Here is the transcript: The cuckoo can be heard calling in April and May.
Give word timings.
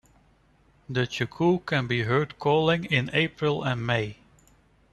The 0.89 1.05
cuckoo 1.05 1.59
can 1.59 1.85
be 1.85 2.01
heard 2.01 2.39
calling 2.39 2.85
in 2.85 3.11
April 3.13 3.61
and 3.61 3.85
May. 3.85 4.17